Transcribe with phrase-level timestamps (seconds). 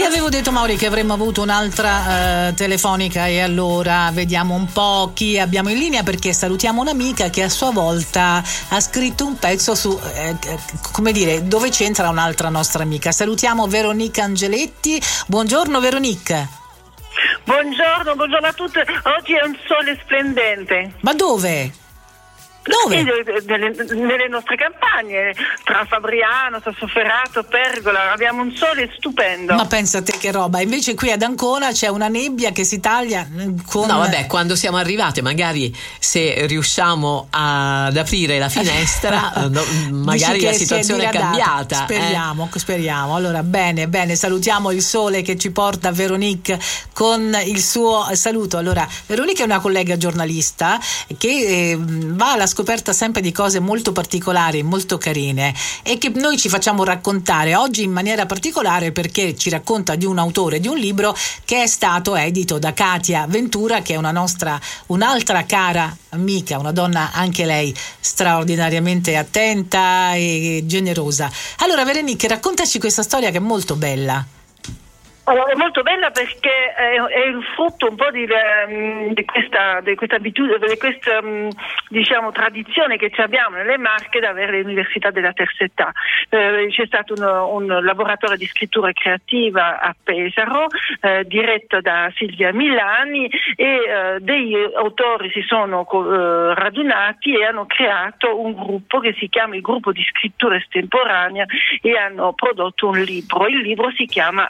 [0.00, 5.10] Ti avevo detto Mauri che avremmo avuto un'altra eh, telefonica e allora vediamo un po'
[5.12, 9.74] chi abbiamo in linea perché salutiamo un'amica che a sua volta ha scritto un pezzo
[9.74, 10.38] su, eh,
[10.90, 13.12] come dire, dove c'entra un'altra nostra amica.
[13.12, 14.98] Salutiamo Veronica Angeletti.
[15.26, 16.48] Buongiorno Veronica.
[17.44, 18.86] Buongiorno, buongiorno a tutte.
[19.18, 20.94] Oggi è un sole splendente.
[21.00, 21.72] Ma dove?
[22.62, 23.02] Dove?
[23.02, 29.54] Nelle, nelle, nostre campagne, tra Fabriano, Sassoferrato, Pergola, abbiamo un sole stupendo.
[29.54, 32.78] Ma pensa a te che roba, invece qui ad Ancona c'è una nebbia che si
[32.78, 33.26] taglia
[33.66, 33.86] con...
[33.86, 40.52] No, vabbè, quando siamo arrivate, magari se riusciamo ad aprire la finestra, no, magari la
[40.52, 41.84] situazione è, cambiata.
[41.84, 42.58] Speriamo, eh?
[42.58, 43.14] speriamo.
[43.14, 46.60] Allora, bene, bene, salutiamo il sole che ci porta Veronique
[46.92, 48.58] con il suo saluto.
[48.58, 50.78] Allora, Veronique è una collega giornalista
[51.16, 51.28] che
[51.70, 56.48] eh, va alla scoperta sempre di cose molto particolari, molto carine e che noi ci
[56.48, 61.16] facciamo raccontare oggi in maniera particolare perché ci racconta di un autore di un libro
[61.44, 66.72] che è stato edito da Katia Ventura, che è una nostra, un'altra cara amica, una
[66.72, 71.30] donna anche lei straordinariamente attenta e generosa.
[71.58, 74.38] Allora, Verenice, raccontaci questa storia che è molto bella.
[75.24, 79.80] Allora, è molto bella perché è, è, il frutto un po' di, ehm, di questa,
[79.80, 81.48] di questa, abitudine, di questa mm,
[81.88, 85.92] diciamo, tradizione che abbiamo nelle Marche di avere le università della terza età.
[86.30, 90.66] Eh, c'è stato un, un, laboratorio di scrittura creativa a Pesaro,
[91.00, 97.66] eh, diretto da Silvia Milani e eh, degli autori si sono eh, radunati e hanno
[97.66, 101.44] creato un gruppo che si chiama il gruppo di scrittura estemporanea
[101.82, 103.46] e hanno prodotto un libro.
[103.46, 104.48] Il libro si chiama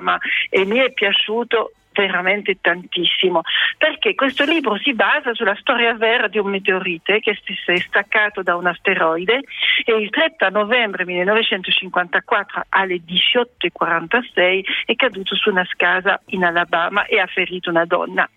[0.00, 0.18] Alabama
[0.48, 3.42] e mi è piaciuto veramente tantissimo
[3.76, 8.42] perché questo libro si basa sulla storia vera di un meteorite che si è staccato
[8.42, 9.40] da un asteroide
[9.84, 17.18] e il 30 novembre 1954 alle 18.46 è caduto su una casa in Alabama e
[17.18, 18.28] ha ferito una donna.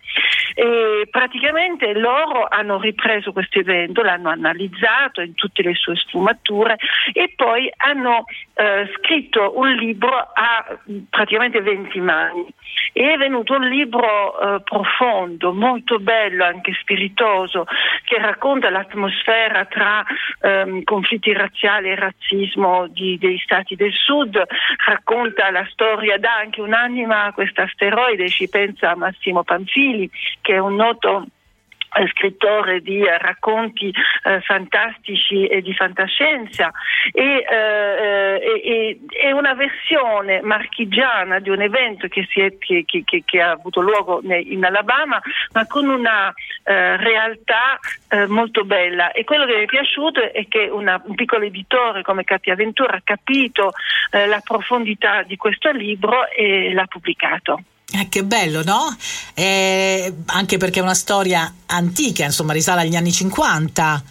[0.54, 6.76] E praticamente loro hanno ripreso questo evento, l'hanno analizzato in tutte le sue sfumature
[7.12, 10.78] e poi hanno eh, scritto un libro a
[11.10, 12.46] praticamente 20 mani.
[12.92, 17.66] E è venuto un libro eh, profondo, molto bello, anche spiritoso,
[18.04, 20.04] che racconta l'atmosfera tra
[20.40, 24.40] ehm, conflitti razziali e razzismo di, degli stati del sud,
[24.86, 30.10] racconta la storia, dà anche un'anima a questo asteroide, ci pensa Massimo Panfili,
[30.40, 31.26] che è un noto
[32.08, 33.92] scrittore di eh, racconti
[34.24, 36.70] eh, fantastici e di fantascienza
[37.12, 43.40] e, eh, e, è una versione marchigiana di un evento che, è, che, che, che
[43.40, 45.20] ha avuto luogo in Alabama
[45.52, 46.32] ma con una
[46.64, 47.78] eh, realtà
[48.08, 52.02] eh, molto bella e quello che mi è piaciuto è che una, un piccolo editore
[52.02, 53.72] come Katia Ventura ha capito
[54.10, 57.62] la profondità di questo libro e l'ha pubblicato.
[57.94, 58.96] Eh, che bello, no?
[59.36, 64.02] Eh, anche perché è una storia antica, insomma, risale agli anni 50.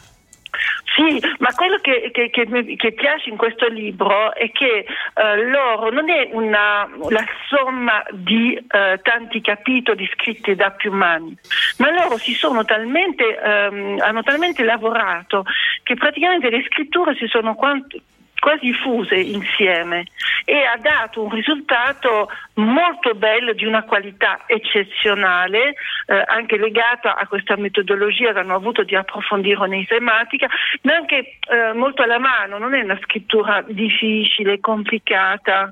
[0.96, 4.86] Sì, ma quello che, che, che, che, piace in questo libro è che
[5.16, 11.36] eh, loro non è una, la somma di eh, tanti capitoli scritti da più mani,
[11.80, 15.44] ma loro si sono talmente, ehm, hanno talmente lavorato
[15.82, 17.98] che praticamente le scritture si sono quant-
[18.44, 20.04] quasi fuse insieme
[20.44, 27.26] e ha dato un risultato molto bello di una qualità eccezionale, eh, anche legata a
[27.26, 30.48] questa metodologia che hanno avuto di approfondire nei tematica,
[30.82, 35.72] ma anche eh, molto alla mano, non è una scrittura difficile, complicata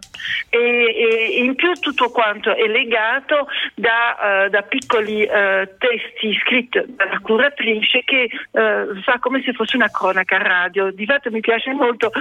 [0.50, 6.82] e, e in più tutto quanto è legato da, uh, da piccoli uh, testi scritti
[6.88, 10.92] dalla curatrice che uh, fa come se fosse una cronaca radio.
[10.92, 12.12] Di fatto mi piace molto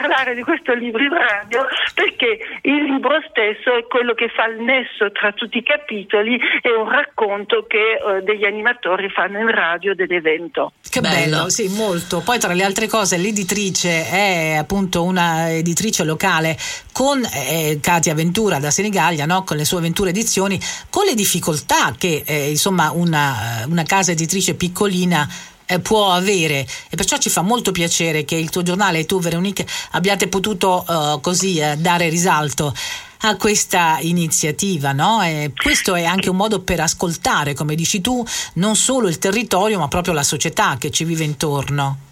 [0.00, 4.60] parlare di questo libro in radio perché il libro stesso è quello che fa il
[4.60, 9.94] nesso tra tutti i capitoli e un racconto che eh, degli animatori fanno in radio
[9.94, 10.72] dell'evento.
[10.88, 11.14] Che bello.
[11.14, 12.20] bello, sì, molto.
[12.20, 16.56] Poi tra le altre cose l'editrice è appunto una editrice locale
[16.92, 19.44] con eh, Katia Ventura da Senigallia, no?
[19.44, 20.58] con le sue Ventura Edizioni,
[20.90, 25.28] con le difficoltà che eh, insomma una, una casa editrice piccolina
[25.68, 29.20] eh, può avere e perciò ci fa molto piacere che il tuo giornale e tu
[29.20, 32.74] Veronique abbiate potuto uh, così uh, dare risalto
[33.22, 35.18] a questa iniziativa, no?
[35.60, 38.24] Questo è anche un modo per ascoltare, come dici tu,
[38.54, 42.07] non solo il territorio, ma proprio la società che ci vive intorno.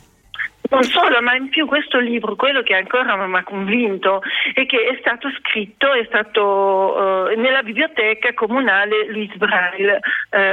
[0.68, 4.22] Non solo, ma in più questo libro, quello che ancora mi ha convinto
[4.52, 10.00] è che è stato scritto è stato, uh, nella biblioteca comunale Luis Braille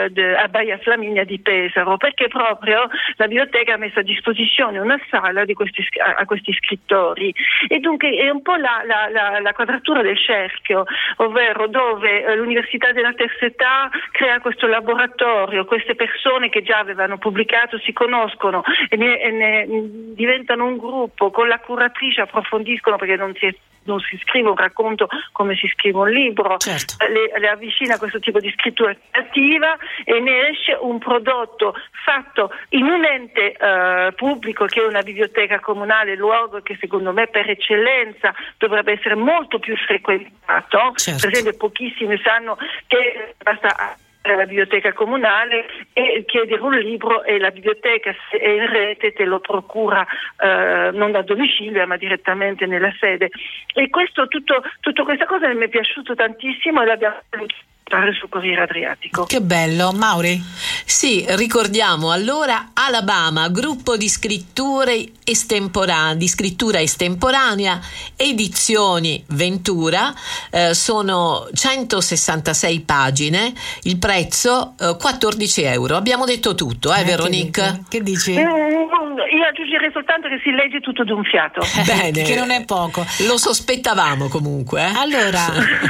[0.09, 4.99] de, a Baia Flaminia di Pesaro, perché proprio la biblioteca ha messo a disposizione una
[5.09, 7.33] sala questi, a, a, questi scrittori.
[7.67, 10.83] E dunque è un po' la, la, la, la quadratura del cerchio,
[11.17, 17.17] ovvero dove uh, l'Università della Terza Età crea questo laboratorio, queste persone che già avevano
[17.17, 23.15] pubblicato si conoscono e ne, e ne diventano un gruppo, con la curatrice approfondiscono perché
[23.15, 26.95] non si, è, non si scrive un racconto come si scrive un libro, certo.
[27.07, 32.51] le, le, avvicina a questo tipo di scrittura creativa e ne esce un prodotto fatto
[32.69, 37.49] in un ente eh, pubblico che è una biblioteca comunale, luogo che secondo me per
[37.49, 40.93] eccellenza dovrebbe essere molto più frequentato.
[40.95, 41.21] Certo.
[41.21, 42.57] Per esempio pochissimi sanno
[42.87, 43.95] che basta
[44.31, 49.25] alla biblioteca comunale e chiedere un libro e la biblioteca se è in rete te
[49.25, 50.05] lo procura
[50.37, 53.29] eh, non da domicilio ma direttamente nella sede
[53.73, 57.17] e questo tutto, tutta questa cosa mi è piaciuto tantissimo e l'abbiamo
[58.13, 59.25] sul Corriere Adriatico.
[59.25, 60.39] Che bello, Mauri?
[60.93, 67.81] Sì, ricordiamo allora Alabama, gruppo di scritture estemporanee, di scrittura estemporanea,
[68.15, 70.13] edizioni Ventura,
[70.51, 75.95] eh, sono 166 pagine, il prezzo eh, 14 euro.
[75.97, 77.85] Abbiamo detto tutto, eh, eh Veronique?
[77.89, 78.33] Che dici?
[78.33, 81.61] Mm, io aggiungerei soltanto che si legge tutto d'un fiato.
[81.83, 82.21] Bene.
[82.21, 83.03] che non è poco.
[83.25, 84.83] Lo sospettavamo comunque.
[84.83, 84.93] Eh.
[84.95, 85.43] Allora,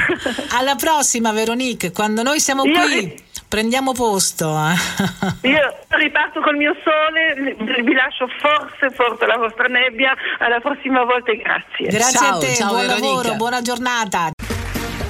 [0.56, 2.72] alla prossima Veronique, quando noi siamo qui...
[2.72, 3.14] Io...
[3.54, 4.52] Prendiamo posto.
[4.58, 5.46] Eh.
[5.48, 7.54] Io riparto col mio sole,
[7.84, 10.12] vi lascio forse, forse la vostra nebbia.
[10.40, 11.86] Alla prossima volta e grazie.
[11.86, 13.06] Grazie ciao, a te, ciao, buon Veronica.
[13.06, 14.30] lavoro, buona giornata.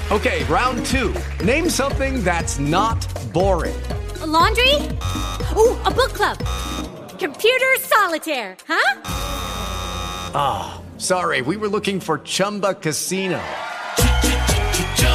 [0.08, 1.10] Ok, round two.
[1.42, 3.74] Name something that's not boring.
[4.20, 4.74] A laundry?
[5.56, 6.36] Ooh, a book club.
[7.18, 9.00] Computer solitaire, huh?
[10.34, 13.40] Ah, oh, sorry, we were looking for Chumba Casino.